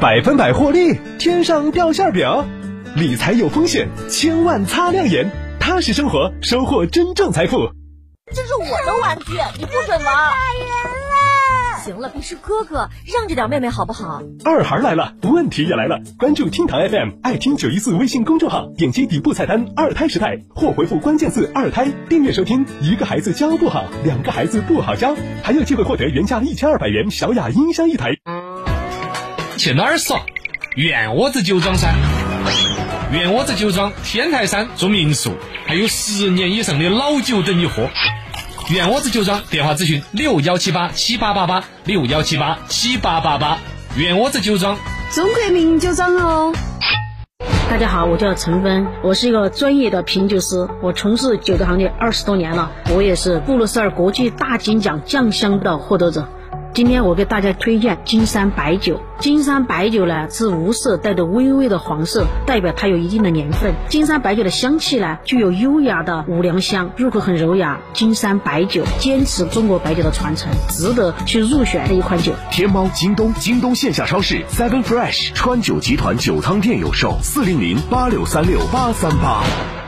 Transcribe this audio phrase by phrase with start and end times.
[0.00, 2.26] 百分百获利，天上掉馅饼。
[2.96, 5.30] 理财有风险，千万擦亮眼。
[5.60, 7.68] 踏实生活，收获真正财富。
[8.34, 10.06] 这是我的玩具，你不准玩。
[10.06, 11.84] 打人了！
[11.84, 14.22] 行了，别是哥哥，让着点妹妹好不好？
[14.42, 16.00] 二孩来了，问题也来了。
[16.18, 22.64] 关注厅堂 FM，爱听九一四微信公众号，点击底部菜单“二胎时代”或回复关键字“二胎”，订阅收听。
[22.80, 28.16] 一个孩子教不好，两个孩子不好教，还有机会获得原价一千二百元小雅音箱一台。
[29.60, 30.22] 去哪儿耍？
[30.74, 31.92] 袁窝子酒庄噻！
[33.12, 35.34] 袁窝子酒庄天台山住民宿，
[35.66, 37.90] 还有十年以上的老酒等你喝。
[38.70, 43.58] 袁窝子酒庄电话咨询六幺七八七八八八六幺七八七八八八。
[43.98, 44.78] 袁窝子酒庄，
[45.12, 46.54] 中国名酒庄哦。
[47.68, 56.26] 大家好，我叫陈芬，我是一个专业的品酒师，我从事酒的行业二十多年了，我也是布鲁塞尔国际大金奖酱香的获得者。
[56.72, 59.00] 今天我给大家推荐金山白酒。
[59.18, 63.74] 金山白酒呢是无色，带着微微的黄色，代表它有一定的年份。
[63.88, 67.80] 金山白酒的香气呢具有优雅的五粮香，入口很柔雅。
[67.92, 72.32] 金山白酒坚持中国白酒的传承，值得去入选的一款酒。
[72.52, 79.79] 天猫、京东、京东线下超市、Seven Fresh、川酒集团酒仓店有售，四零零八六三六八三八。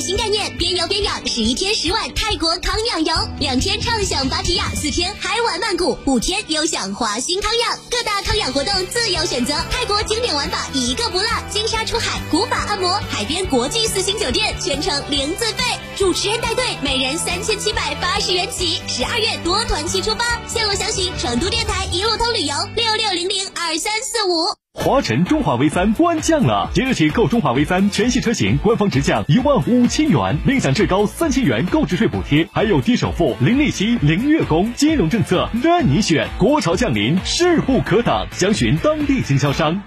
[0.00, 5.14] 新概念，边游边养，十一天十万泰国康养游，两天畅享芭提雅，四天。
[5.18, 15.64] 嗨玩曼谷，五天优享华欣康养，各大康养活动自由选择，泰国经典玩法一个不落，金沙出海，古法按摩，海边国际四星酒店，全程零自费，
[15.96, 24.44] 主持人带队，每人三千七百八十元起，十二月多团期出发，线路详询成都电台一路通旅游六六零零二三四五。
[24.74, 36.28] 华晨中华 V 三官降了，即日起购中华 V 三全系车型，官方直降一万五千元，另享最高三千元购置税补贴，还有低首付、零利息、零月供，金融政策任你选。
[36.38, 39.82] 国潮降临，势不可挡，详询当地经销商。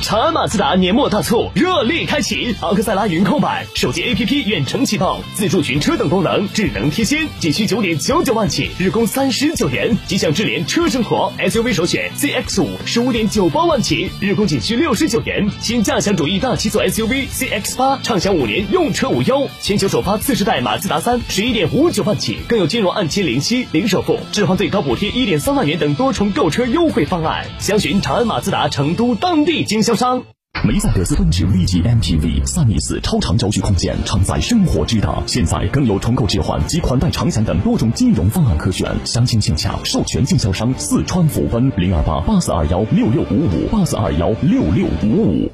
[0.00, 9.96] 长安马自达年末大促热力开启，昂克赛拉云控版手机 APP 远程启动，自助寻车等功能，智能贴心，仅需九点九九万起，日供三十九元。
[10.06, 15.48] 吉祥智联车生活 SUV 首选 CX 五，十五点九八万起，日供仅需六十九元。
[15.60, 19.48] 新驾享主义大七座 SUV CX 八，畅享五年用车无忧。
[19.60, 27.46] 全球首发次世代马自达三，十一点五九万起，更有金融按揭零息、零首付、置换最高补贴一点三万元等多重购车优惠方案。
[27.58, 30.22] 详询长安马自达成都当地经销商。
[30.64, 35.20] 梅赛德斯奔驰 V 级 MPV 三米四超长轴距空间，承载生活之大。
[35.26, 38.94] 现在更有重构置换及款待长享等多种金融方案可选。
[39.04, 45.50] 详情请洽授权经销商四川福奔零二八八四二幺六六五五八四二幺六六五五。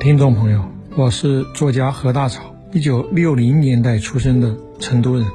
[0.00, 0.64] 听众朋友，
[0.96, 5.26] 我是作家何大草，一九六零年代出生的成都人。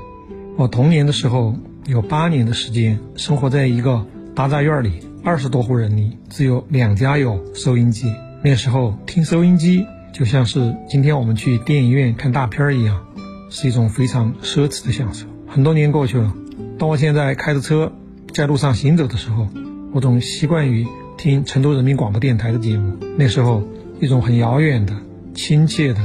[0.57, 1.55] 我童年的时候
[1.85, 4.05] 有八年的时间生活在一个
[4.35, 4.91] 大杂院里。
[5.25, 8.13] 二十多户人里，只有两家有收音机。
[8.43, 13.05] 那时候听收音机就像是今天我们去电影院看大片一样，
[13.49, 15.25] 是一种非常奢侈的享受。
[15.47, 16.33] 很多年过去了，
[16.77, 17.93] 当我现在开着车
[18.33, 19.47] 在路上行走的时候，
[19.93, 20.85] 我总习惯于
[21.17, 22.97] 听成都人民广播电台的节目。
[23.17, 23.63] 那时候，
[24.01, 24.93] 一种很遥远的、
[25.33, 26.01] 亲切的、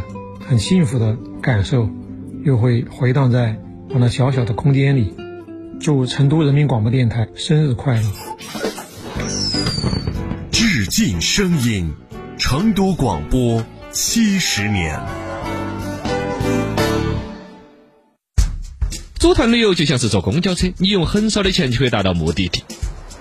[0.47, 1.91] 很幸福的感受，
[2.45, 3.57] 又会回荡在
[3.91, 5.13] 我那小小的空间里。
[5.81, 8.03] 祝成都人民广播电台生日快乐！
[10.89, 11.93] 尽声音，
[12.39, 13.63] 成都广播
[13.93, 14.99] 七十年。
[19.19, 22.63] 组团旅游就像是坐公交车，你用很少的钱就可以达到目的地；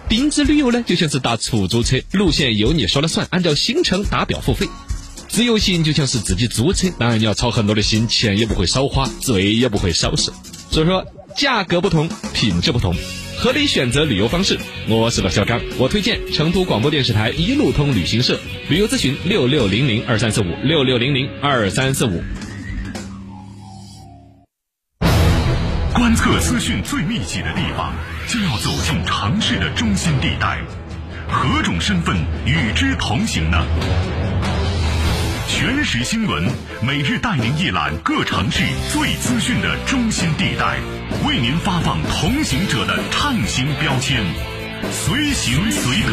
[0.08, 4.68] 定制旅游呢，就像是打出租车，路线由你说了算，按照行程打表付费；
[5.28, 10.31] 自由行就像是自己租车，当然你要操很多的心，钱也不会少花，罪也不会少受。
[10.72, 11.06] 所以说，
[11.36, 12.96] 价格不同，品质不同。
[13.39, 14.57] 合理选择旅游方式，
[14.89, 22.24] 我是乐小刚，我推荐成都广播电视台一路通旅行社，旅游咨询六六零零二三四五六六零零二三四五。
[25.94, 27.94] 观测资讯最密集的地方，
[28.28, 30.60] 就要走进城市的中心地带，
[31.30, 33.63] 何种身份与之同行呢？
[35.59, 36.44] 全时新闻，
[36.83, 38.63] 每日带您一览各城市
[38.94, 40.77] 最资讯的中心地带，
[41.27, 44.24] 为您发放同行者的畅行标签，
[44.92, 46.12] 随行随得。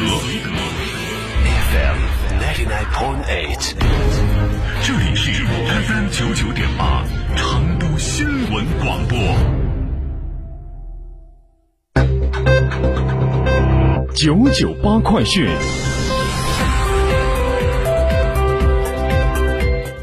[1.75, 1.99] FM
[4.83, 7.05] 这里是 FM 九九点八，
[7.37, 9.19] 成都新闻广播。
[14.15, 15.47] 九九八快讯。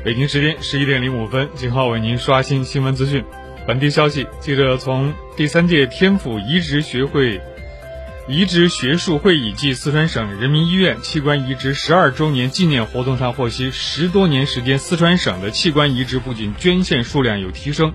[0.04, 3.24] 北京时间十一点零五分，金浩为您刷新新闻资讯。
[3.68, 7.40] 本地消息，记者从第三届天府移植学会
[8.28, 17.94] 移植学术会议暨四川省人民医院器官移植十二周年纪念活动上获悉，十多年时间，四川省的器官移植不仅捐献数量有提升，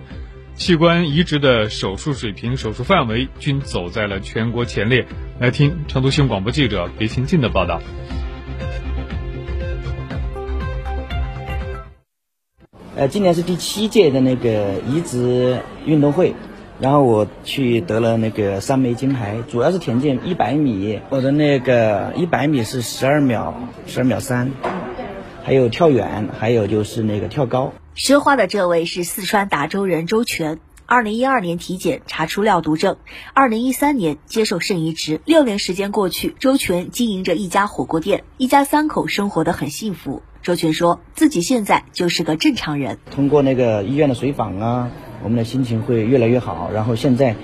[0.54, 5.04] 器官移植的手术水平、手术范围均走在了全国前列。
[5.40, 7.82] 来听成都新闻广播记者别清静的报道。
[12.96, 16.34] 呃，今年是第七届的那个移植运动会，
[16.80, 23.54] 然后我去得了那个三枚金牌，主要是田径一百米，我的那个一百米是十二秒
[23.86, 24.50] 十二秒三，
[25.44, 27.74] 还有跳远，还有就是那个跳高。
[27.94, 32.96] 说话的这位是四川达州人周全，二零一二年体检查出尿毒症，
[33.34, 40.22] 二零一三年接受肾移植，六年时间过去，周全经营着一家火锅店，一家三口生活的很幸福。
[40.46, 42.98] 周群说自己现在就是个正常人。
[43.10, 44.88] 通过那个医院的随访啊，
[45.24, 46.70] 我们的心情会越来越好。
[46.72, 47.34] 然后现在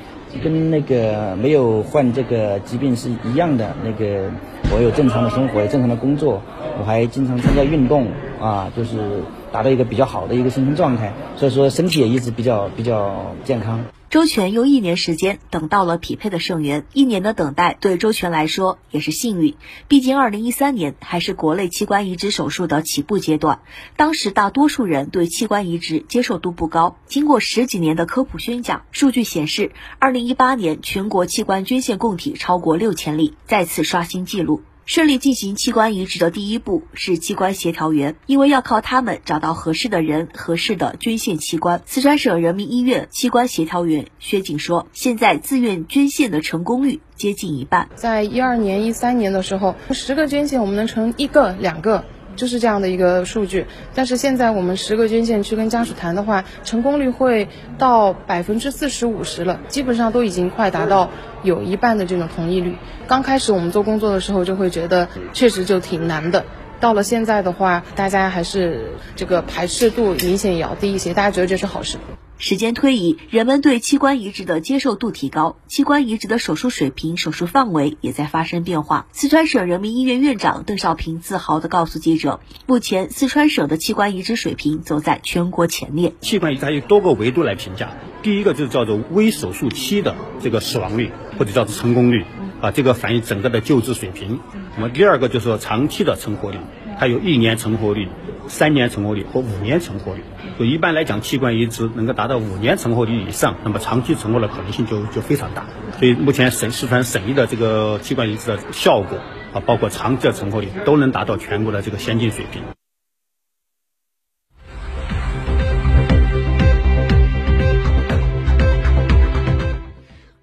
[0.40, 3.74] 跟那个没有患这个疾病是一样的。
[3.82, 4.30] 那个
[4.72, 6.40] 我有正常的生活，正常的工作，
[6.78, 8.06] 我还经常参加运动
[8.40, 11.12] 啊，就是达到一个比较好的一个身心状态。
[11.34, 13.84] 所以说身体也一直比较比较健康。
[14.12, 19.54] 周全用一年时间等到了匹配的肾源，一年的等待对周全来说也是幸运。
[19.88, 23.62] 毕竟，二零一三年还是国内器官移植手术的起步阶段，
[23.96, 26.98] 当时大多数人对器官移植接受度不高。
[27.06, 34.60] 经过十几年的科普宣讲，数据显示，二零一八年全国器官捐献供体超过六千例，再次刷新纪录。
[34.84, 41.82] 顺利进行器官移植的第一步是器官协调员，因为要靠他们找到合适的人、合适的捐献器官。
[41.86, 47.88] 四川省人民医院器官协调员薛景说：“现在自愿捐献的成功率接近一半。
[47.94, 52.04] 在一二年、一三年的时候，十个捐献我们能成一个、两个。”
[52.36, 57.48] 就是这样的一个数据，但是现在我们十个捐献去跟家属谈的话，成功率会
[57.78, 61.10] 到百分之四十五十了，基本上都已经快达到
[61.42, 62.76] 有一半的这种同意率。
[63.06, 66.44] 刚开始我们做工作的时候就会觉得确实就挺难的，
[66.80, 71.98] 到了现在的话，大家还是这个排斥度明显也要低一些，大家觉得这是好事。
[72.42, 79.06] 时间推移，人们对器官移植的接受度提高，器官移植的手术水平、手术范围也在发生变化。
[79.12, 86.14] 四川省人民医院院长邓少平自豪地告诉记者，目前四川省的器官移植水平走在全国前列。
[86.20, 87.92] 器官移植还有多个维度来评价，
[88.24, 92.24] 第一个就是叫做微手术期的这个死亡率或者叫做成功率，
[92.60, 94.40] 啊，这个反映整个的救治水平。
[94.74, 96.58] 那么第二个就是说长期的成活率，
[96.98, 98.08] 还有一年成活率。
[98.48, 100.22] 三年成活率和五年成活率，
[100.58, 105.66] 就一般来讲，器官移植能够达到五年成活率以上，那么长期成活的可能性就就非常大。
[105.98, 109.18] 所以目前省四川省医的这个器官移植的效果
[109.52, 112.62] 啊，包括长期的成活率，都能达到全国的这个先进水平。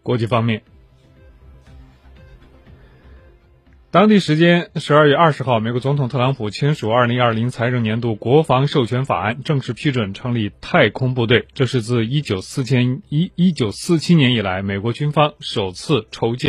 [0.01, 0.63] 国际方面。
[3.91, 11.47] 当地时间十二月二十号，美国总统特朗普签署二零二零财政年度国防授权法案，正式批准成立太空部队。
[11.55, 16.47] 这是自一九四千一一九四七年以来，美国军方首次筹建。